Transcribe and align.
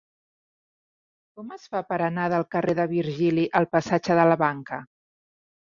Com 1.39 1.51
es 1.57 1.65
fa 1.75 1.83
per 1.91 1.99
anar 2.07 2.25
del 2.35 2.47
carrer 2.57 2.77
de 2.81 2.87
Virgili 2.95 3.47
al 3.63 3.71
passatge 3.77 4.19
de 4.23 4.27
la 4.33 4.43
Banca? 4.47 4.85